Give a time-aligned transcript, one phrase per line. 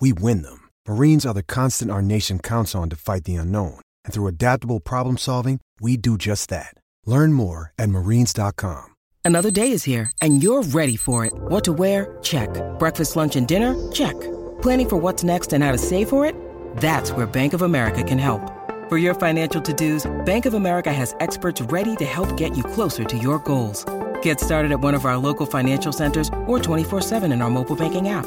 [0.00, 0.70] we win them.
[0.88, 3.80] Marines are the constant our nation counts on to fight the unknown.
[4.04, 6.74] And through adaptable problem solving, we do just that.
[7.04, 8.86] Learn more at marines.com.
[9.26, 11.32] Another day is here, and you're ready for it.
[11.34, 12.18] What to wear?
[12.22, 12.50] Check.
[12.78, 13.90] Breakfast, lunch, and dinner?
[13.90, 14.14] Check.
[14.60, 16.36] Planning for what's next and how to save for it?
[16.76, 18.42] That's where Bank of America can help.
[18.90, 22.62] For your financial to dos, Bank of America has experts ready to help get you
[22.62, 23.86] closer to your goals.
[24.20, 28.10] Get started at one of our local financial centers or 24-7 in our mobile banking
[28.10, 28.26] app.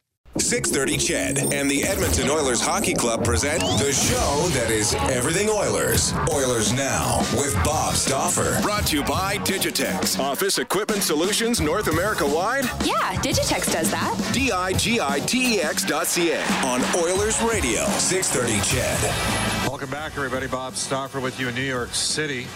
[0.37, 6.13] 630 CHED and the Edmonton Oilers Hockey Club present the show that is everything Oilers.
[6.31, 8.61] Oilers Now with Bob Stauffer.
[8.61, 10.17] Brought to you by Digitex.
[10.17, 12.63] Office Equipment Solutions North America wide.
[12.85, 14.17] Yeah, Digitex does that.
[14.33, 16.41] D-I-G-I-T-E-X dot C-A.
[16.65, 17.83] On Oilers Radio.
[17.85, 19.67] 630 CHED.
[19.67, 20.47] Welcome back, everybody.
[20.47, 22.47] Bob Stauffer with you in New York City.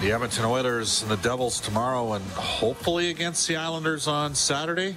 [0.00, 4.96] The Edmonton Oilers and the Devils tomorrow and hopefully against the Islanders on Saturday.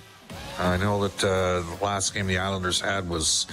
[0.57, 3.45] I know that uh, the last game the Islanders had was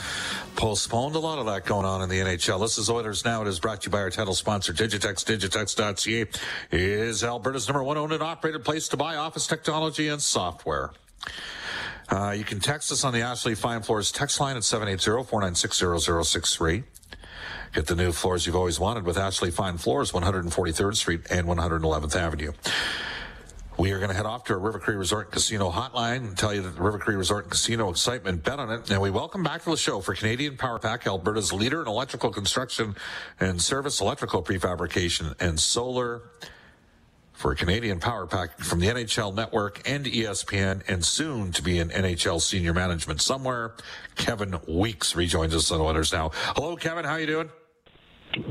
[0.54, 1.16] postponed.
[1.16, 2.60] A lot of that going on in the NHL.
[2.60, 3.42] This is Oilers Now.
[3.42, 5.24] It is brought to you by our title sponsor, Digitex.
[5.24, 6.26] Digitex.ca
[6.70, 10.92] is Alberta's number one owned and operated place to buy office technology and software.
[12.08, 16.84] Uh, you can text us on the Ashley Fine Floors text line at 780-496-0063.
[17.74, 22.14] Get the new floors you've always wanted with Ashley Fine Floors, 143rd Street and 111th
[22.14, 22.52] Avenue.
[23.82, 26.54] We are going to head off to our River Cree Resort Casino hotline and tell
[26.54, 28.88] you that the River Cree Resort and Casino excitement bet on it.
[28.92, 32.30] And we welcome back to the show for Canadian Power Pack, Alberta's leader in electrical
[32.30, 32.94] construction
[33.40, 36.22] and service, electrical prefabrication and solar.
[37.32, 41.88] For Canadian Power Pack from the NHL Network and ESPN, and soon to be in
[41.88, 43.74] NHL senior management somewhere,
[44.14, 46.30] Kevin Weeks rejoins us on Oilers now.
[46.54, 47.04] Hello, Kevin.
[47.04, 47.50] How you doing?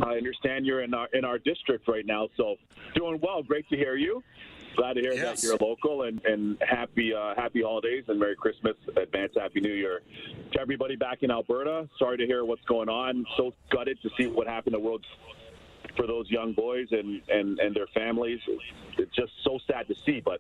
[0.04, 2.58] I understand you're in our in our district right now, so
[2.96, 3.42] doing well.
[3.44, 4.22] Great to hear you.
[4.78, 5.42] Glad to hear Yes.
[5.42, 9.74] that you're local and, and happy uh, happy holidays and Merry Christmas, advance Happy New
[9.74, 10.02] Year
[10.54, 11.90] to everybody back in Alberta.
[12.00, 13.26] Sorry to hear what's going on.
[13.38, 15.06] So gutted to see what happened to World
[15.96, 18.40] for those young boys and, and, and their families.
[18.98, 20.40] It's just so sad to see, but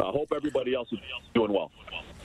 [0.00, 0.98] I hope everybody else is
[1.34, 1.70] doing well.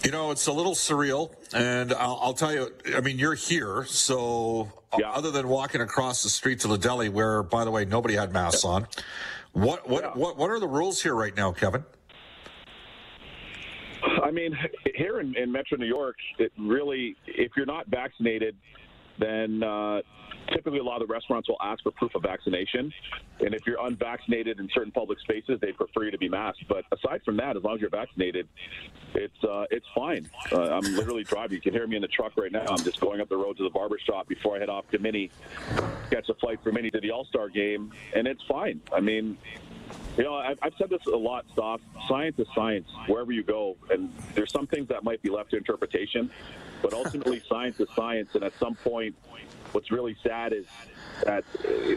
[0.03, 2.71] You know, it's a little surreal, and I'll, I'll tell you.
[2.95, 5.11] I mean, you're here, so uh, Yeah.
[5.11, 8.31] other than walking across the street to the deli, where, by the way, nobody had
[8.31, 8.87] masks on,
[9.53, 10.11] what what Yeah.
[10.13, 11.83] what what are the rules here right now, Kevin?
[14.23, 14.57] I mean,
[14.95, 18.55] here in, in Metro New York, it really, if you're not vaccinated,
[19.19, 20.01] then uh,
[20.51, 22.91] typically a lot of the restaurants will ask for proof of vaccination.
[23.39, 26.67] And if you're unvaccinated in certain public spaces, they prefer you to be masked.
[26.67, 28.47] But aside from that, as long as you're vaccinated,
[29.13, 30.29] it's uh, it's fine.
[30.51, 31.55] Uh, I'm literally driving.
[31.55, 32.65] You can hear me in the truck right now.
[32.69, 34.99] I'm just going up the road to the barber shop before I head off to
[34.99, 35.31] Mini,
[36.09, 38.81] catch a flight for Mini to the All Star game, and it's fine.
[38.93, 39.37] I mean,
[40.17, 41.81] you know, I've, I've said this a lot, Stoff.
[42.07, 45.57] Science is science wherever you go, and there's some things that might be left to
[45.57, 46.31] interpretation,
[46.81, 48.29] but ultimately, science is science.
[48.35, 49.15] And at some point,
[49.71, 50.65] what's really sad is
[51.23, 51.95] that uh,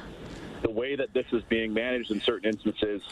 [0.63, 3.03] the way that this is being managed in certain instances,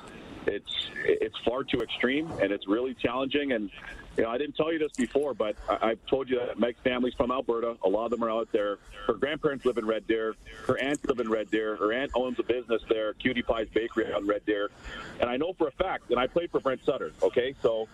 [0.47, 3.53] it's it's far too extreme, and it's really challenging.
[3.53, 3.71] And
[4.17, 6.81] you know, I didn't tell you this before, but I, I've told you that Meg's
[6.81, 7.77] family's from Alberta.
[7.85, 8.79] A lot of them are out there.
[9.07, 10.35] Her grandparents live in Red Deer.
[10.67, 11.77] Her aunt live in Red Deer.
[11.77, 14.71] Her aunt owns a business there, Cutie Pie's Bakery on Red Deer.
[15.21, 17.13] And I know for a fact, and I played for Brent Sutter.
[17.23, 17.89] Okay, so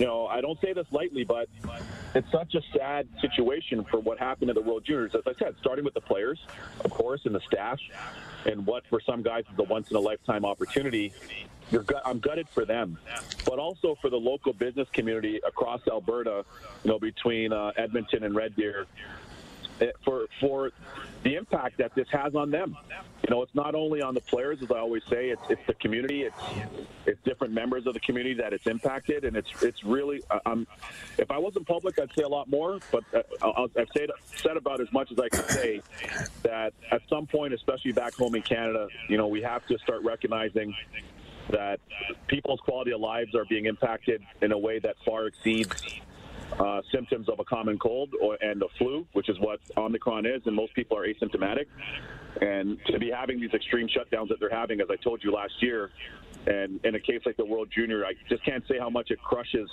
[0.00, 1.50] you know, I don't say this lightly, but
[2.14, 5.14] it's such a sad situation for what happened to the World Juniors.
[5.14, 6.40] As I said, starting with the players,
[6.82, 7.78] of course, and the staff,
[8.46, 11.12] and what for some guys is a once in a lifetime opportunity.
[11.70, 12.98] Gut, I'm gutted for them,
[13.44, 16.46] but also for the local business community across Alberta.
[16.82, 18.86] You know, between uh, Edmonton and Red Deer,
[19.82, 20.72] eh, for for
[21.24, 22.74] the impact that this has on them.
[23.30, 25.74] You know, it's not only on the players, as I always say, it's, it's the
[25.74, 26.42] community, it's
[27.06, 30.20] it's different members of the community that it's impacted, and it's it's really.
[30.28, 30.66] I-
[31.16, 34.56] if I wasn't public, I'd say a lot more, but uh, I'll, I've said said
[34.56, 35.80] about as much as I can say
[36.42, 40.02] that at some point, especially back home in Canada, you know, we have to start
[40.02, 40.74] recognizing
[41.50, 41.78] that
[42.26, 46.00] people's quality of lives are being impacted in a way that far exceeds
[46.58, 50.42] uh, symptoms of a common cold or, and a flu, which is what Omicron is,
[50.46, 51.66] and most people are asymptomatic.
[52.40, 55.54] And to be having these extreme shutdowns that they're having, as I told you last
[55.60, 55.90] year,
[56.46, 59.20] and in a case like the World Junior, I just can't say how much it
[59.20, 59.68] crushes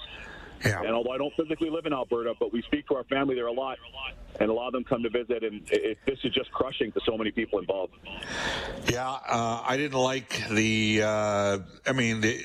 [0.65, 0.79] Yeah.
[0.81, 3.45] and although I don't physically live in Alberta, but we speak to our family there
[3.47, 3.77] a lot,
[4.39, 6.99] and a lot of them come to visit, and it, this is just crushing to
[7.05, 7.93] so many people involved.
[8.91, 11.03] Yeah, uh, I didn't like the.
[11.03, 12.43] Uh, I mean, the,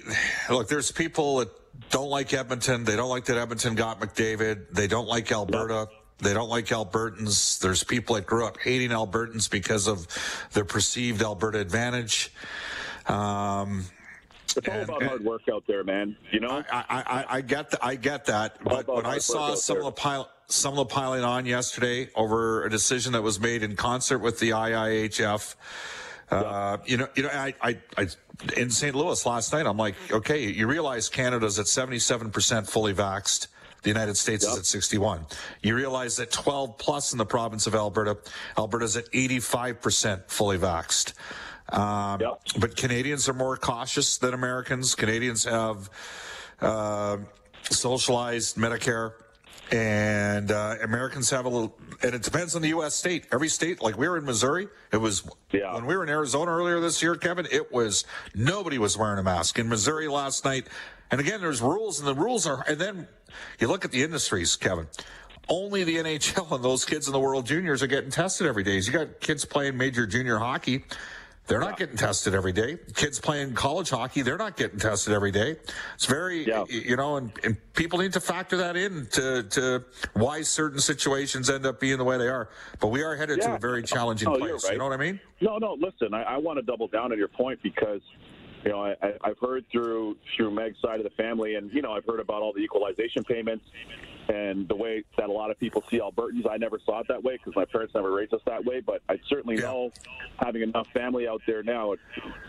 [0.50, 1.49] look, there's people that
[1.93, 2.83] don't like Edmonton.
[2.85, 4.71] They don't like that Edmonton got McDavid.
[4.73, 5.89] They don't like Alberta.
[6.19, 7.61] They don't like Albertans.
[7.61, 10.06] There's people that grew up hating Albertans because of
[10.53, 12.33] their perceived Alberta advantage.
[13.06, 13.85] Um,
[14.56, 16.17] It's all And- about and- hard work out there, man.
[16.31, 19.55] You know, I, I, I, I get th- I get that, but when I saw
[19.55, 23.41] some of the pile, some of the piling on yesterday over a decision that was
[23.41, 25.55] made in concert with the IIHF,
[26.34, 28.08] uh, you know, you know, I, I, I,
[28.56, 28.94] in St.
[28.94, 33.49] Louis last night, I'm like, okay, you realize Canada's at 77% fully vaxxed.
[33.82, 35.26] The United States is at 61.
[35.62, 38.17] You realize that 12 plus in the province of Alberta,
[38.56, 41.14] Alberta's at 85% fully vaxxed.
[41.69, 42.40] Um, Yep.
[42.61, 44.94] But Canadians are more cautious than Americans.
[44.94, 45.90] Canadians have
[46.61, 47.19] uh,
[47.70, 49.12] socialized Medicare,
[49.73, 51.75] and uh, Americans have a little.
[52.03, 52.95] And it depends on the U.S.
[52.95, 53.27] state.
[53.33, 55.75] Every state, like we were in Missouri, it was Yeah.
[55.75, 57.47] when we were in Arizona earlier this year, Kevin.
[57.51, 58.05] It was
[58.35, 60.67] nobody was wearing a mask in Missouri last night.
[61.11, 62.65] And again, there's rules, and the rules are.
[62.69, 63.09] And then
[63.59, 64.87] you look at the industries, Kevin.
[65.49, 68.77] Only the NHL and those kids in the World Juniors are getting tested every day.
[68.79, 70.85] You got kids playing major junior hockey.
[71.49, 72.79] They're not getting tested every day.
[72.94, 75.56] Kids playing college hockey, they're not getting tested every day.
[75.94, 76.65] It's very, Yeah.
[76.69, 79.85] you know, and, and people need to factor that in to, to
[80.15, 82.49] why certain situations end up being the way they are.
[82.81, 84.65] But we are headed to a very challenging Oh, place.
[84.65, 84.73] right.
[84.75, 85.21] You know what I mean?
[85.41, 85.75] No, no.
[85.75, 88.00] Listen, I, I want to double down on your point because
[88.65, 88.94] you know I,
[89.25, 92.43] I've heard through through Meg's side of the family, and you know I've heard about
[92.43, 93.65] all the equalization payments
[94.29, 96.49] and the way that a lot of people see Albertans.
[96.49, 98.81] I never saw it that way because my parents never raised us that way.
[98.81, 99.63] But I certainly Yeah.
[99.63, 99.93] know
[100.39, 101.95] having enough family out there now,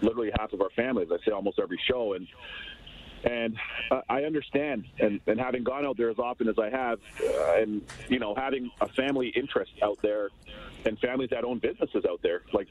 [0.02, 2.28] literally half of our family, as I say almost every show, and
[3.26, 3.58] and
[3.90, 7.54] uh, I understand, and, and having gone out there as often as I have, uh,
[7.62, 10.30] and you know, having a family interest out there,
[10.86, 12.42] and families that own businesses out there.
[12.52, 12.68] Like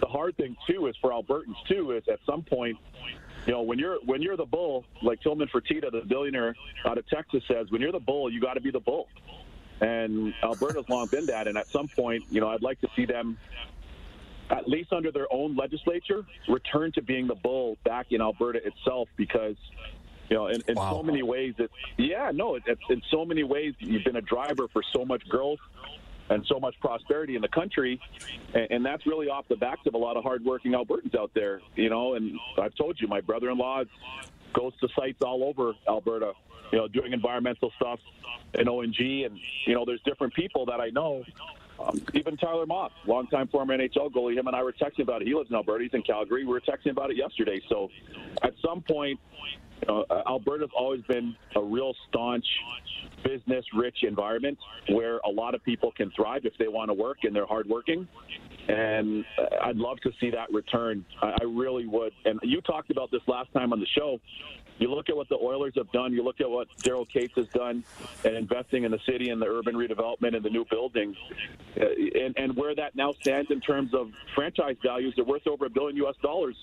[0.00, 2.76] the hard thing too is for Albertans too is at some point,
[3.46, 6.54] you know, when you're when you're the bull, like Tillman Fertitta, the billionaire
[6.86, 9.08] out of Texas says, when you're the bull, you got to be the bull.
[9.80, 13.04] And Alberta's long been that, and at some point, you know, I'd like to see
[13.04, 13.36] them
[14.50, 19.08] at least under their own legislature, return to being the bull back in Alberta itself
[19.16, 19.56] because,
[20.28, 20.92] you know, in, in Wow.
[20.92, 24.20] so many ways, it's, yeah, no, it, it's, in so many ways, you've been a
[24.20, 25.58] driver for so much growth
[26.30, 28.00] and so much prosperity in the country.
[28.54, 31.60] And, and that's really off the backs of a lot of hardworking Albertans out there,
[31.76, 33.82] you know, and I've told you, my brother in law
[34.54, 36.32] goes to sites all over Alberta,
[36.72, 37.98] you know, doing environmental stuff
[38.54, 38.96] in ONG.
[38.98, 41.24] And, you know, there's different people that I know.
[41.82, 45.28] Um, even Tyler Moss, longtime former NHL goalie, him and I were texting about it.
[45.28, 45.84] He lives in Alberta.
[45.84, 46.44] He's in Calgary.
[46.44, 47.60] We were texting about it yesterday.
[47.68, 47.88] So
[48.42, 49.18] at some point,
[49.80, 52.46] you know, uh, Alberta's always been a real staunch,
[53.24, 54.58] business rich environment
[54.90, 58.06] where a lot of people can thrive if they want to work and they're hardworking.
[58.68, 61.04] And uh, I'd love to see that return.
[61.20, 62.12] I, really would.
[62.24, 64.20] And you talked about this last time on the show.
[64.78, 66.12] You look at what the Oilers have done.
[66.12, 67.84] You look at what Daryl Katz has done,
[68.24, 71.16] and investing in the city and the urban redevelopment and the new buildings,
[71.80, 75.12] uh, and, and where that now stands in terms of franchise values.
[75.14, 76.16] They're worth over a billion U.S.
[76.22, 76.56] dollars,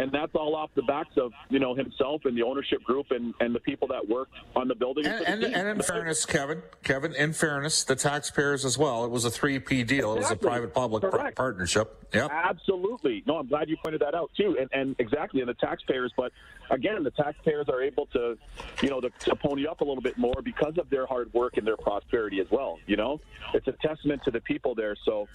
[0.00, 3.34] and that's all off the backs of you know himself and the ownership group and,
[3.40, 5.06] and the people that work on the building.
[5.06, 9.04] And, for the and, in fairness, Kevin, Kevin, in fairness, the taxpayers as well.
[9.04, 10.14] It was a three P deal.
[10.14, 11.36] It was a private-public par- Correct.
[11.36, 11.96] partnership.
[12.14, 12.30] Yep.
[12.32, 13.22] Absolutely.
[13.26, 14.56] No, I'm glad you pointed that out too.
[14.58, 16.12] And, and exactly, and the taxpayers.
[16.16, 16.32] But
[16.70, 18.36] again, the taxpayers are able to,
[18.82, 21.56] you know, to, to pony up a little bit more because of their hard work
[21.56, 22.78] and their prosperity as well.
[22.86, 23.20] You know,
[23.54, 24.96] it's a testament to the people there.
[25.04, 25.28] So,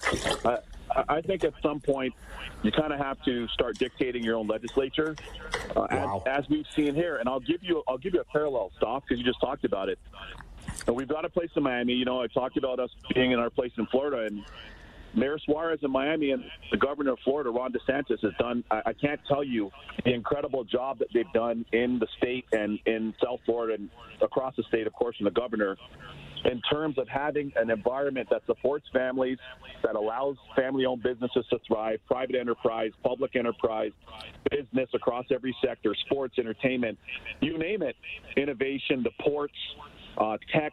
[0.44, 0.58] uh,
[1.08, 2.14] I think at some point
[2.62, 5.16] you kind of have to start dictating your own legislature,
[5.76, 6.22] uh, Wow.
[6.26, 7.16] as, as we've seen here.
[7.16, 9.88] And I'll give you, I'll give you a parallel, Stoff, because you just talked about
[9.88, 9.98] it.
[10.86, 11.94] And we've got a place in Miami.
[11.94, 14.44] You know, I talked about us being in our place in Florida, and
[15.14, 18.92] Mayor Suarez in Miami and the governor of Florida, Ron DeSantis, has done, I, I
[18.92, 19.70] can't tell you
[20.04, 23.88] the incredible job that they've done in the state and in South Florida and
[24.20, 25.76] across the state, of course, and the governor,
[26.50, 29.38] in terms of having an environment that supports families,
[29.82, 33.92] that allows family owned businesses to thrive, private enterprise, public enterprise,
[34.50, 36.98] business across every sector, sports, entertainment,
[37.40, 37.96] you name it,
[38.36, 39.54] innovation, the ports,
[40.18, 40.72] uh, tech,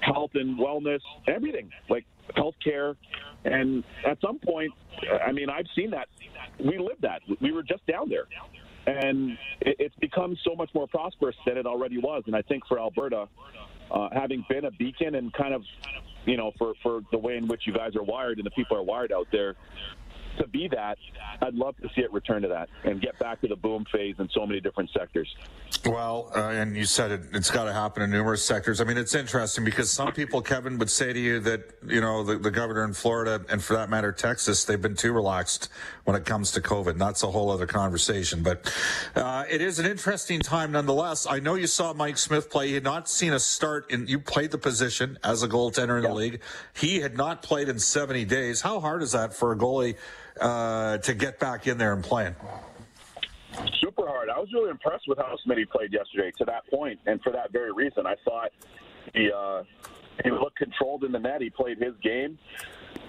[0.00, 2.04] health and wellness, everything like
[2.36, 2.96] healthcare.
[3.44, 4.72] And at some point,
[5.26, 6.08] I mean, I've seen that.
[6.58, 7.20] We lived that.
[7.40, 8.24] We were just down there.
[8.86, 12.22] And it's become so much more prosperous than it already was.
[12.26, 13.28] And I think for Alberta,
[13.90, 15.62] uh, having been a beacon and kind of,
[16.24, 18.76] you know, for, for the way in which you guys are wired and the people
[18.76, 19.54] are wired out there,
[20.38, 20.98] to be that,
[21.40, 24.16] I'd love to see it return to that and get back to the boom phase
[24.18, 25.34] in so many different sectors.
[25.84, 28.80] Well, uh, and you said it, it's got to happen in numerous sectors.
[28.80, 32.22] I mean, it's interesting because some people, Kevin, would say to you that, you know,
[32.22, 35.68] the, the governor in Florida and for that matter, Texas, they've been too relaxed
[36.04, 36.92] when it comes to COVID.
[36.92, 38.42] And that's a whole other conversation.
[38.42, 38.72] But
[39.14, 41.26] uh, it is an interesting time nonetheless.
[41.26, 42.68] I know you saw Mike Smith play.
[42.68, 46.04] He had not seen a start in, you played the position as a goaltender in
[46.04, 46.08] yeah.
[46.08, 46.40] the league.
[46.74, 48.62] He had not played in 70 days.
[48.62, 49.96] How hard is that for a goalie
[50.40, 52.34] uh, to get back in there and playing?
[53.80, 54.28] Super hard.
[54.30, 57.52] I was really impressed with how Smitty played yesterday to that point, and for that
[57.52, 58.50] very reason, I thought
[59.14, 59.62] he uh,
[60.22, 61.40] he looked controlled in the net.
[61.40, 62.38] He played his game.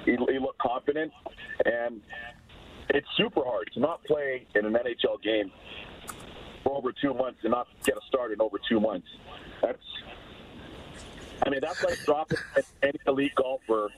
[0.06, 1.12] He, he looked confident,
[1.66, 2.02] and
[2.90, 5.52] it's super hard to not play in an NHL game
[6.64, 9.08] for over two months and not get a start in over two months.
[9.62, 9.78] That's,
[11.44, 12.38] I mean, that's like dropping
[12.84, 13.90] any elite golfer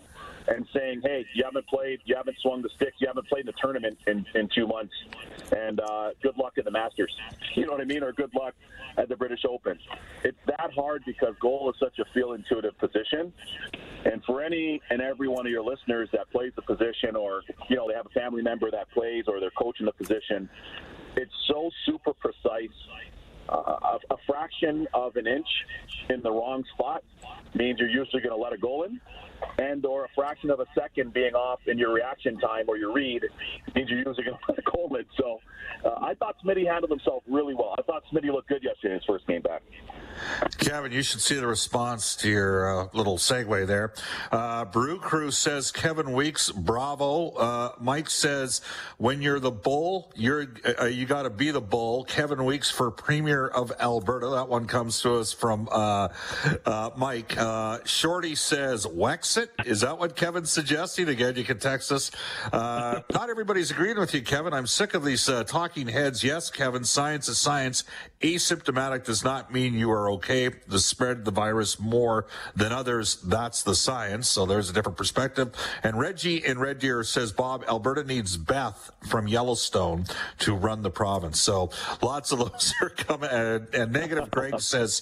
[0.47, 3.47] and saying, hey, you haven't played, you haven't swung the stick, you haven't played in
[3.47, 4.93] the tournament in, in two months,
[5.55, 7.13] and uh, good luck in the Masters.
[7.55, 8.03] You know what I mean?
[8.03, 8.53] Or good luck
[8.97, 9.77] at the British Open.
[10.23, 13.33] It's that hard because goal is such a feel intuitive position.
[14.05, 17.75] And for any and every one of your listeners that plays the position, or you
[17.75, 20.49] know they have a family member that plays, or they're coaching the position,
[21.15, 22.69] it's so super precise
[23.49, 25.47] uh, a, a, fraction of an inch
[26.09, 27.03] in the wrong spot
[27.55, 28.99] means you're usually going to let a goal in,
[29.57, 32.93] and or a fraction of a second being off in your reaction time or your
[32.93, 33.23] read
[33.75, 34.17] means you're let
[34.57, 35.05] a goal in.
[35.17, 35.39] So
[35.85, 37.75] uh, I thought Smitty handled himself really well.
[37.77, 39.61] I thought Smitty looked good yesterday in his first game back.
[40.57, 43.93] Kevin, you should see the response to your uh, little segue there.
[44.31, 47.29] Uh, Brew Crew says Kevin Weeks, bravo.
[47.29, 48.62] Uh, Mike says
[48.97, 50.47] when you're the bull, you're
[50.79, 52.03] uh, you got to be the bull.
[52.05, 54.29] Kevin Weeks for Premier of Alberta.
[54.29, 56.09] That one comes to us from uh,
[56.65, 57.36] uh, Mike.
[57.86, 59.50] Shorty says Wexit.
[59.65, 61.09] Is that what Kevin's suggesting?
[61.09, 62.12] Again, you can text us.
[62.51, 64.53] not everybody's agreeing with you, Kevin.
[64.53, 66.24] I'm sick of these talking heads.
[66.24, 67.83] Yes, Kevin, science is science.
[68.21, 73.15] Asymptomatic does not mean you are okay to spread the virus more than others.
[73.21, 74.27] That's the science.
[74.27, 75.53] So there's a different perspective.
[75.83, 80.05] And Reggie in Red Deer says, Bob, Alberta needs Beth from Yellowstone
[80.39, 81.39] to run the province.
[81.39, 81.69] So
[82.01, 83.29] lots of those are coming.
[83.29, 85.01] And, and Negative Greg says,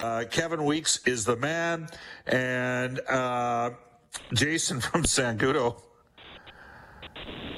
[0.00, 1.88] Uh, Kevin Weeks is the man,
[2.24, 3.70] and uh,
[4.32, 5.82] Jason from Sangudo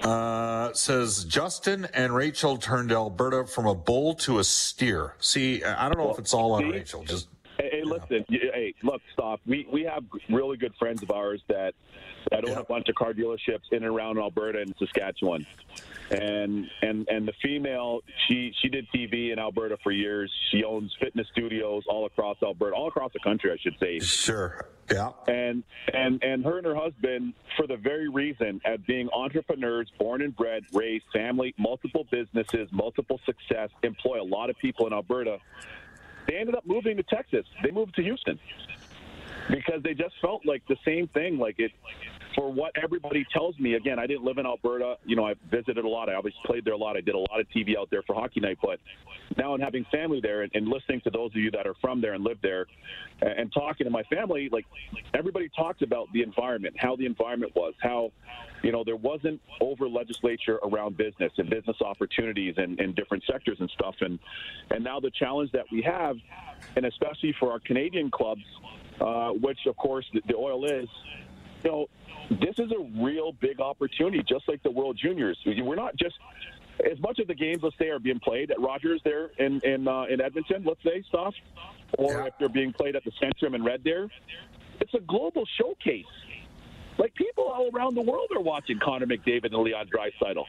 [0.03, 5.17] uh, says Justin and Rachel turned Alberta from a bull to a steer.
[5.19, 7.05] See, I don't know if it's all on Rachel.
[7.05, 7.29] Just
[7.71, 9.41] hey, listen, hey, look, stop.
[9.47, 11.75] We we have really good friends of ours that
[12.31, 12.61] that own yeah.
[12.61, 15.47] a bunch of car dealerships in and around Alberta and Saskatchewan
[16.11, 20.31] and and and the female she she did TV in Alberta for years.
[20.51, 24.01] She owns fitness studios all across Alberta, all across the country, I should say.
[24.01, 24.67] Sure.
[24.91, 25.11] Yeah.
[25.29, 25.63] And
[25.95, 30.35] and and her and her husband, for the very reason of being entrepreneurs, born and
[30.35, 35.39] bred, raised, family, multiple businesses, multiple success, employ a lot of people in Alberta.
[36.27, 37.47] They ended up moving to Texas.
[37.63, 38.39] They moved to Houston
[39.49, 41.39] because they just felt like the same thing.
[41.39, 41.73] Like it,
[42.35, 44.97] for what everybody tells me, again, I didn't live in Alberta.
[45.05, 46.09] You know, I visited a lot.
[46.09, 46.97] I obviously played there a lot.
[46.97, 48.59] I did a lot of TV out there for hockey night.
[48.63, 48.79] But
[49.37, 52.01] now I'm having family there and, and listening to those of you that are from
[52.01, 52.67] there and live there
[53.21, 54.67] and, and talking to my family, like
[55.15, 58.13] everybody talks about the environment, how the environment was, how,
[58.63, 63.57] you know, there wasn't over legislature around business and business opportunities and, and different sectors
[63.61, 63.95] and stuff.
[64.01, 64.19] And,
[64.71, 66.17] and now the challenge that we have,
[66.77, 68.43] and especially for our Canadian clubs,
[69.01, 70.89] uh, which of course the, oil is,
[71.65, 71.87] you know,
[72.31, 75.39] this is a real big opportunity, just like the World Juniors.
[75.47, 76.15] We're not just
[76.91, 79.89] as much of the games, let's say, are being played at Rogers there in in,
[79.89, 81.35] uh, in Edmonton, let's say, stuff,
[81.99, 84.09] or if they're being played at the Centrium in Red Deer.
[84.81, 86.07] It's a global showcase.
[86.99, 90.45] Like people all around the world are watching Connor McDavid and Leon Draisaitl,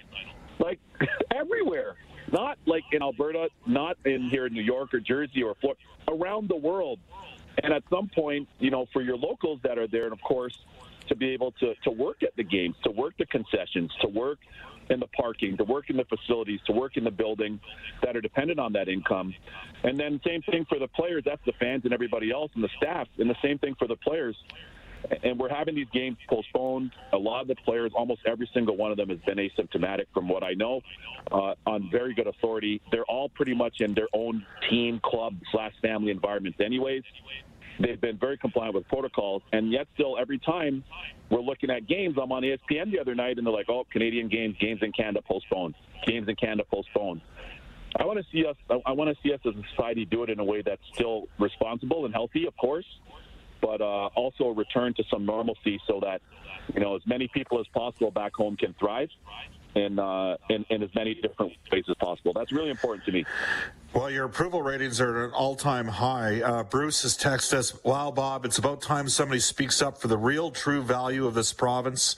[0.59, 0.79] like
[1.33, 1.95] everywhere.
[2.31, 6.49] Not like in Alberta, not in here in New York or Jersey or Florida, around
[6.49, 6.99] the world.
[7.63, 10.57] And at some point, you know, for your locals that are there, and of course,
[11.07, 14.39] to be able to, to work at the games, to work the concessions, to work
[14.89, 17.59] in the parking, to work in the facilities, to work in the building
[18.03, 19.33] that are dependent on that income.
[19.83, 22.69] And then same thing for the players, that's the fans and everybody else and the
[22.77, 23.07] staff.
[23.17, 24.35] And the same thing for the players.
[25.23, 26.91] And we're having these games postponed.
[27.13, 30.27] A lot of the players, almost every single one of them, has been asymptomatic, from
[30.27, 30.81] what I know,
[31.31, 32.81] uh, on very good authority.
[32.91, 37.03] They're all pretty much in their own team, club, slash family environments, anyways.
[37.79, 40.83] They've been very compliant with protocols, and yet still, every time
[41.29, 44.27] we're looking at games, I'm on ESPN the other night, and they're like, "Oh, Canadian
[44.27, 47.21] games, games in Canada postponed, games in Canada postponed."
[47.99, 48.55] I want to see us.
[48.85, 51.27] I want to see us as a society do it in a way that's still
[51.39, 52.85] responsible and healthy, of course,
[53.61, 56.21] but uh, also a return to some normalcy so that
[56.73, 59.09] you know as many people as possible back home can thrive
[59.75, 62.33] in, uh, in, in as many different ways as possible.
[62.33, 63.25] That's really important to me.
[63.93, 66.41] Well, your approval ratings are at an all-time high.
[66.41, 70.17] Uh, Bruce has texted us, "Wow, Bob, it's about time somebody speaks up for the
[70.17, 72.15] real, true value of this province."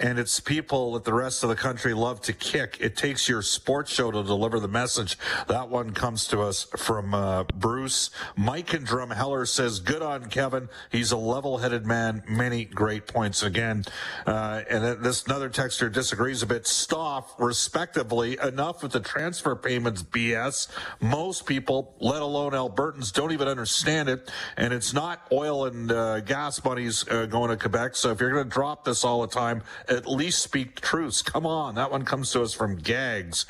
[0.00, 2.78] And it's people that the rest of the country love to kick.
[2.80, 5.18] It takes your sports show to deliver the message.
[5.46, 8.08] That one comes to us from uh, Bruce.
[8.34, 10.70] Mike and Drumheller says, "Good on Kevin.
[10.90, 12.22] He's a level-headed man.
[12.26, 13.84] Many great points again."
[14.26, 16.66] Uh, and this another texter disagrees a bit.
[16.66, 20.68] Stoff, respectively, enough with the transfer payments BS.
[21.02, 26.20] Most people, let alone Albertans, don't even understand it, and it's not oil and uh,
[26.20, 27.96] gas monies uh, going to Quebec.
[27.96, 31.20] So if you're going to drop this all the time at least speak truths.
[31.20, 33.44] Come on, that one comes to us from Gags.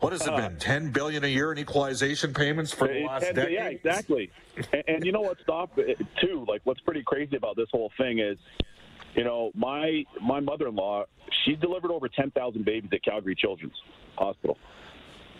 [0.00, 0.56] What has it uh, been?
[0.56, 3.52] Ten billion a year in equalization payments for the last 10, decade?
[3.52, 4.30] Yeah, exactly.
[4.72, 5.38] and, and you know what?
[5.42, 5.76] Stop
[6.20, 6.44] too.
[6.48, 8.38] Like, what's pretty crazy about this whole thing is,
[9.14, 11.04] you know, my my mother-in-law,
[11.44, 13.76] she delivered over ten thousand babies at Calgary Children's
[14.16, 14.58] Hospital.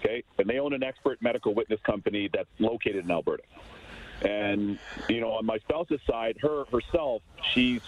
[0.01, 3.45] Okay, and they own an expert medical witness company that's located in Alberta.
[4.23, 4.79] And
[5.09, 7.81] you know, on my spouse's side, her herself, she's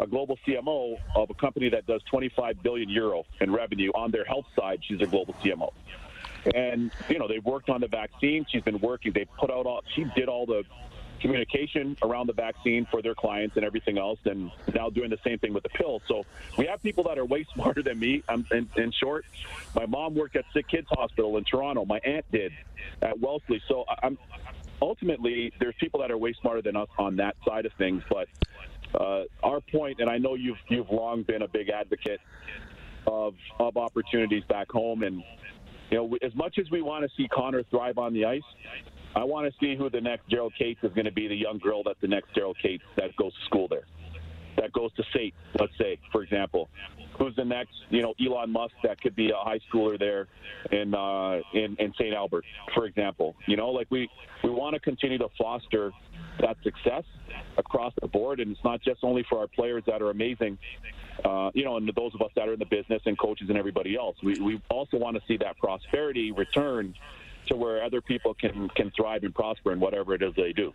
[0.00, 4.24] a global CMO of a company that does 25 billion euro in revenue on their
[4.24, 4.80] health side.
[4.82, 5.72] She's a global CMO.
[6.54, 8.46] And, you know, they've worked on the vaccine.
[8.50, 9.12] She's been working.
[9.12, 10.64] They put out all, she did all the
[11.20, 15.38] communication around the vaccine for their clients and everything else, and now doing the same
[15.38, 16.00] thing with the pill.
[16.08, 16.24] So
[16.56, 18.22] we have people that are way smarter than me.
[18.26, 19.26] I'm, in, in short,
[19.74, 21.84] my mom worked at Sick Kids Hospital in Toronto.
[21.84, 22.52] My aunt did
[23.02, 23.60] at Wellesley.
[23.68, 24.16] So I'm
[24.80, 28.28] ultimately there's people that are way smarter than us on that side of things, but
[28.98, 32.20] uh, our point, and I know you've you've long been a big advocate
[33.06, 35.22] of of opportunities back home, and
[35.90, 38.42] you know as much as we want to see Connor thrive on the ice,
[39.14, 41.28] I want to see who the next Gerald Katz is going to be.
[41.28, 43.86] The young girl that's the next Gerald Katz that goes to school there,
[44.56, 46.68] that goes to SAIT, let's say, for example.
[47.20, 50.26] Who's the next, you know, Elon Musk that could be a high schooler there
[50.72, 52.14] in uh, in, in St.
[52.14, 53.36] Albert, for example.
[53.46, 54.08] You know, like we
[54.42, 55.92] we want to continue to foster
[56.40, 57.04] that success
[57.58, 58.40] across the board.
[58.40, 60.58] And it's not just only for our players that are amazing,
[61.24, 63.58] uh, you know, and those of us that are in the business and coaches and
[63.58, 64.16] everybody else.
[64.22, 66.94] We, we also want to see that prosperity return
[67.50, 70.72] to where other people can, can thrive and prosper in whatever it is they do.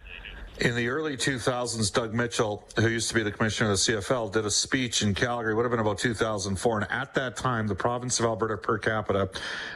[0.61, 4.31] In the early 2000s, Doug Mitchell, who used to be the commissioner of the CFL,
[4.31, 6.79] did a speech in Calgary, would have been about 2004.
[6.79, 9.29] And at that time, the province of Alberta per capita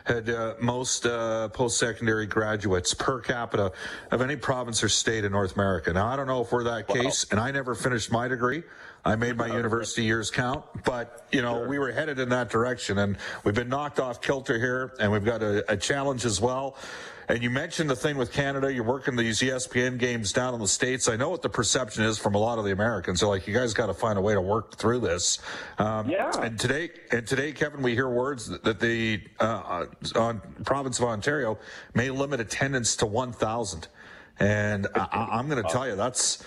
[0.06, 3.74] had uh, most uh, post secondary graduates per capita
[4.12, 5.92] of any province or state in North America.
[5.92, 8.64] Now, I don't know if we're that case, and I never finished my degree.
[9.06, 11.68] I made my university years count, but you know, sure.
[11.68, 15.26] we were headed in that direction and we've been knocked off kilter here and we've
[15.26, 16.76] got a, a challenge as well.
[17.30, 18.74] And you mentioned the thing with Canada.
[18.74, 21.08] You're working these ESPN games down in the States.
[21.08, 23.20] I know what the perception is from a lot of the Americans.
[23.20, 25.38] They're like, you guys got to find a way to work through this.
[25.78, 26.32] Um, yeah.
[26.42, 29.86] And today, and today, Kevin, we hear words that the uh,
[30.16, 31.60] on province of Ontario
[31.94, 33.88] may limit attendance to 1,000.
[34.40, 36.44] And I, am going to tell you, that's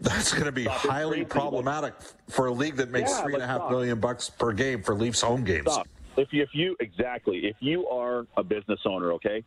[0.00, 0.76] that's going to be stop.
[0.76, 1.94] highly problematic
[2.28, 4.94] for a league that makes yeah, three and a half million bucks per game for
[4.94, 5.70] Leafs home games.
[5.70, 5.88] Stop.
[6.16, 9.44] If you, if you exactly, if you are a business owner, okay.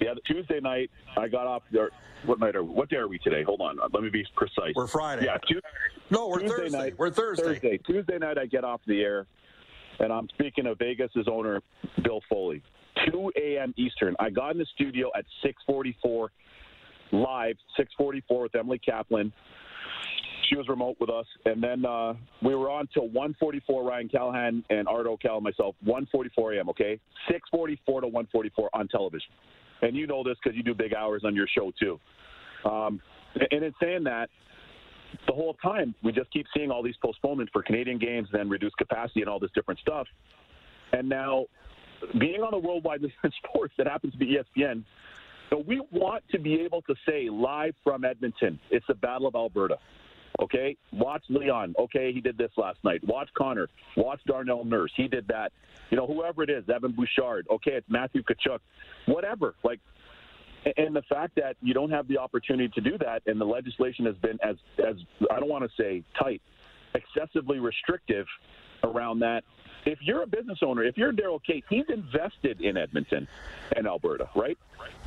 [0.00, 1.62] Yeah, Tuesday night I got off.
[1.72, 1.90] There,
[2.26, 2.70] what night are we?
[2.70, 3.42] What day are we today?
[3.44, 4.74] Hold on, let me be precise.
[4.74, 5.24] We're Friday.
[5.24, 5.68] Yeah, Tuesday,
[6.10, 6.78] no, we're Tuesday Thursday.
[6.78, 7.44] Night, we're Thursday.
[7.44, 7.78] Thursday.
[7.78, 9.26] Tuesday night I get off the air,
[9.98, 11.62] and I'm speaking of Vegas's owner
[12.02, 12.62] Bill Foley.
[13.10, 13.74] 2 a.m.
[13.76, 14.16] Eastern.
[14.18, 16.28] I got in the studio at 6:44
[17.12, 19.32] live, 6:44 with Emily Kaplan
[20.48, 23.86] she was remote with us, and then uh, we were on till 1:44.
[23.86, 26.68] Ryan Callahan and Arda Öcal and myself, 1:44 a.m.
[26.70, 29.28] Okay, 6:44 to 1:44 on television,
[29.82, 31.98] and you know this because you do big hours on your show too.
[32.68, 33.00] Um,
[33.50, 34.30] and in saying that,
[35.26, 38.76] the whole time we just keep seeing all these postponements for Canadian games, then reduced
[38.76, 40.06] capacity and all this different stuff.
[40.92, 41.46] And now,
[42.18, 43.00] being on a worldwide
[43.44, 44.84] sports that happens to be ESPN,
[45.50, 49.34] so we want to be able to say live from Edmonton, it's the Battle of
[49.34, 49.78] Alberta
[50.42, 51.74] Okay, watch Leon.
[51.78, 53.02] Okay, he did this last night.
[53.06, 53.68] Watch Connor.
[53.96, 54.92] Watch Darnell Nurse.
[54.96, 55.52] He did that.
[55.90, 57.46] You know, whoever it is, Evan Bouchard.
[57.50, 58.58] Okay, it's Matthew Tkachuk.
[59.06, 59.54] Whatever.
[59.64, 59.80] Like,
[60.76, 64.04] and the fact that you don't have the opportunity to do that, and the legislation
[64.06, 64.96] has been as as
[65.30, 66.42] I don't want to say tight,
[66.94, 68.26] excessively restrictive
[68.82, 69.44] around that.
[69.84, 73.28] If you're a business owner, if you're Daryl Katz, he's invested in Edmonton
[73.76, 74.58] and Alberta, right?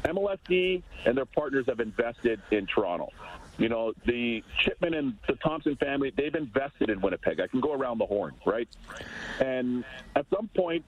[0.04, 3.10] MLSE and their partners have invested in Toronto.
[3.60, 7.42] You know, the Chipman and the Thomson family, they've invested in Winnipeg.
[7.42, 8.70] I can go around the horn, right?
[9.42, 9.84] And
[10.16, 10.86] at some point,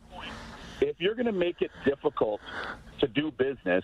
[0.79, 2.39] if you're going to make it difficult
[2.99, 3.83] to do business,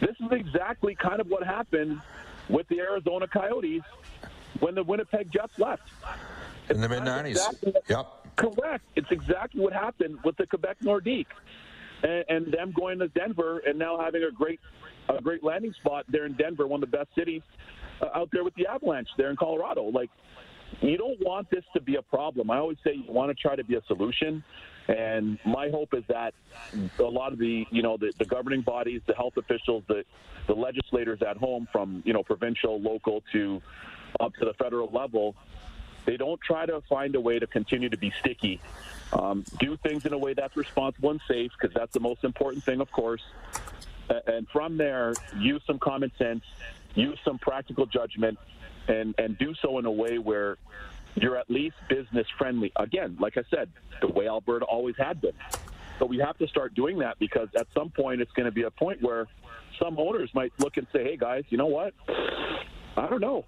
[0.00, 2.00] this is exactly kind of what happened
[2.48, 3.82] with the Arizona Coyotes
[4.60, 5.82] when the Winnipeg Jets left.
[6.68, 7.30] In the mid 90s.
[7.30, 8.06] Exactly yep.
[8.36, 8.84] Correct.
[8.96, 11.26] It's exactly what happened with the Quebec Nordique.
[12.02, 14.60] And, and them going to Denver and now having a great
[15.08, 17.42] a great landing spot there in Denver, one of the best cities
[18.00, 19.84] uh, out there with the Avalanche there in Colorado.
[19.84, 20.10] Like,
[20.80, 22.50] you don't want this to be a problem.
[22.50, 24.42] I always say you want to try to be a solution.
[24.88, 26.34] And my hope is that
[26.98, 30.04] a lot of the, you know, the, the governing bodies, the health officials, the,
[30.46, 33.62] the legislators at home, from you know provincial, local to
[34.18, 35.36] up to the federal level,
[36.04, 38.60] they don't try to find a way to continue to be sticky.
[39.12, 42.64] Um, do things in a way that's responsible and safe, because that's the most important
[42.64, 43.22] thing, of course.
[44.26, 46.44] And from there, use some common sense,
[46.94, 48.38] use some practical judgment,
[48.88, 50.58] and and do so in a way where
[51.14, 52.72] you're at least business friendly.
[52.76, 53.70] Again, like I said,
[54.00, 55.34] the way Alberta always had been.
[55.98, 58.62] So we have to start doing that because at some point it's going to be
[58.62, 59.28] a point where
[59.78, 61.94] some owners might look and say, "Hey guys, you know what?
[62.08, 63.44] I don't know.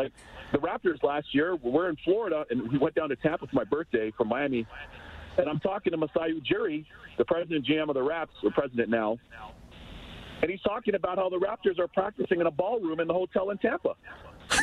[0.00, 0.12] Like
[0.52, 3.64] the Raptors last year, we're in Florida and we went down to Tampa for my
[3.64, 4.66] birthday from Miami,
[5.36, 6.86] and I'm talking to Masai Ujiri,
[7.18, 9.18] the president GM of the Raps, or president now,
[10.40, 13.50] and he's talking about how the Raptors are practicing in a ballroom in the hotel
[13.50, 13.94] in Tampa.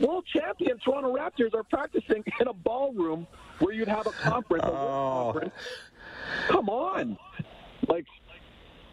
[0.00, 3.28] World champion Toronto Raptors are practicing in a ballroom
[3.60, 4.64] where you'd have a conference.
[4.64, 5.30] A oh.
[5.32, 5.54] conference.
[6.48, 7.16] Come on,
[7.86, 8.06] like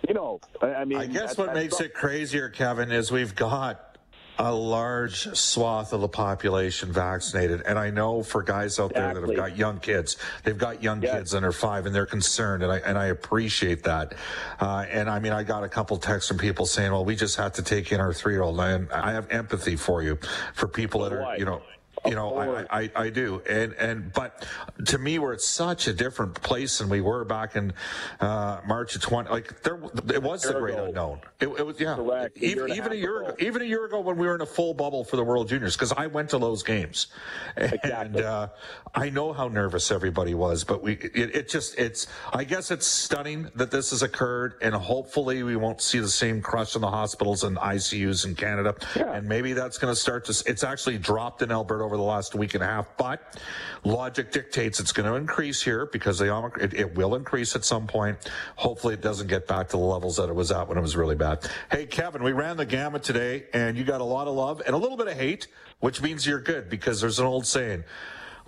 [0.08, 0.40] you know.
[0.62, 3.92] I, mean, I guess what makes it crazier, Kevin, is we've got
[4.40, 7.62] a large swath of the population vaccinated.
[7.62, 9.14] And I know for guys out exactly.
[9.14, 11.14] there that have got young kids, they've got young yes.
[11.14, 12.64] kids under five and they're concerned.
[12.64, 14.16] And I, and I appreciate that.
[14.60, 17.38] Uh, and I mean, I got a couple texts from people saying, well, we just
[17.38, 18.60] have to take in our three year old.
[18.60, 20.18] And I have empathy for you,
[20.56, 21.62] for people that are, you know,
[22.06, 23.42] you know, I, I, I, do.
[23.48, 24.48] And, and, but
[24.86, 27.74] to me, we're at such a different place than we were back in,
[28.20, 29.80] uh, March of 20, like there,
[30.12, 31.22] it was the great unknown.
[31.40, 31.96] It, it was, yeah.
[31.96, 32.38] Correct.
[32.38, 34.48] Even, a, even a year ago, even a year ago when we were in a
[34.48, 37.08] full bubble for the World Juniors, because I went to those games.
[37.56, 37.90] Exactly.
[37.92, 38.48] And, uh,
[38.96, 42.88] I know how nervous everybody was, but we, it, it just, it's, I guess it's
[42.88, 46.90] stunning that this has occurred and hopefully we won't see the same crush in the
[46.90, 48.76] hospitals and ICUs in Canada.
[48.96, 49.14] Yeah.
[49.14, 52.36] And maybe that's going to start to, it's actually dropped in Alberta over the last
[52.36, 52.96] week and a half.
[52.96, 53.38] But
[53.84, 57.66] logic dictates it's going to increase here because the Omicron, it, it will increase at
[57.66, 58.18] some point.
[58.56, 60.96] Hopefully, it doesn't get back to the levels that it was at when it was
[60.96, 61.46] really bad.
[61.70, 64.74] Hey, Kevin, we ran the gamut today, and you got a lot of love and
[64.74, 65.48] a little bit of hate,
[65.82, 67.84] which means you're good because there's an old saying.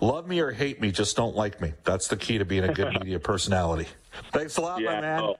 [0.00, 1.74] Love me or hate me, just don't like me.
[1.84, 3.88] That's the key to being a good media personality.
[4.32, 5.20] Thanks a lot, yeah, my man.
[5.20, 5.36] Oh.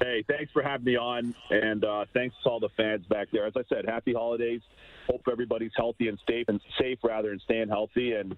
[0.00, 3.46] Hey, thanks for having me on, and uh, thanks to all the fans back there.
[3.46, 4.60] As I said, happy holidays
[5.08, 8.12] hope everybody's healthy and safe and safe rather and staying healthy.
[8.12, 8.36] And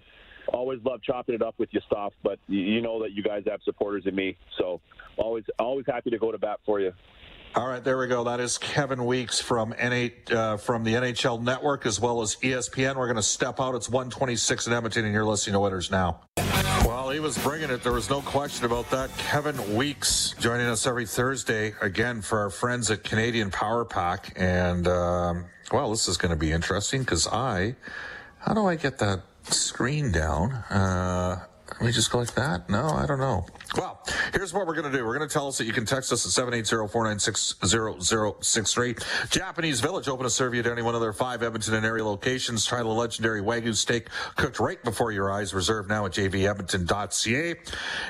[0.53, 2.13] always love chopping it up with you, Stoff.
[2.23, 4.81] But you know that you guys have supporters in me, so
[5.17, 6.93] always always happy to go to bat for you.
[7.55, 8.23] All right, there we go.
[8.25, 12.97] That is Kevin Weeks from NH, uh, from the NHL Network as well as ESPN.
[12.97, 13.73] We're going to step out.
[13.73, 16.21] It's 126 in Edmonton, and you're listening to Oilers Now.
[16.97, 17.83] Well, he was bringing it.
[17.83, 19.15] There was no question about that.
[19.19, 24.33] Kevin Weeks joining us every Thursday again for our friends at Canadian Power Pack.
[24.35, 27.75] And, um, well, this is going to be interesting because I,
[28.39, 30.53] how do I get that screen down?
[30.53, 31.45] Uh,
[31.81, 32.69] me just go like that?
[32.69, 33.45] No, I don't know.
[33.75, 34.01] Well,
[34.33, 35.05] here's what we're going to do.
[35.05, 39.29] We're going to tell us that you can text us at 780-496-0063.
[39.29, 42.05] Japanese Village open to serve you at any one of their five Edmonton and area
[42.05, 42.65] locations.
[42.65, 45.53] Try the legendary Wagyu steak cooked right before your eyes.
[45.53, 47.55] Reserved now at jvedmonton.ca.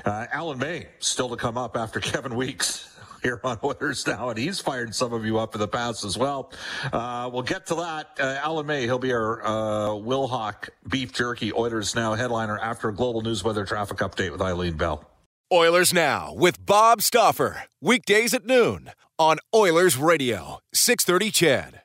[0.05, 4.37] Uh, Alan May still to come up after Kevin Weeks here on Oilers Now, and
[4.37, 6.51] he's fired some of you up in the past as well.
[6.91, 8.17] Uh, we'll get to that.
[8.19, 12.93] Uh, Alan May, he'll be our uh, Wilhauk Beef Jerky Oilers Now headliner after a
[12.93, 15.03] global news weather traffic update with Eileen Bell.
[15.51, 21.81] Oilers Now with Bob Stauffer, Weekdays at noon on Oilers Radio, 630 CHED.